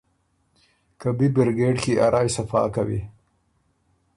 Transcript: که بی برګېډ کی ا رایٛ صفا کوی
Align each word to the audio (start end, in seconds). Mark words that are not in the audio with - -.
که 0.99 1.09
بی 1.17 1.27
برګېډ 1.35 1.75
کی 1.83 1.93
ا 2.03 2.05
رایٛ 2.13 2.29
صفا 2.35 2.61
کوی 2.75 3.01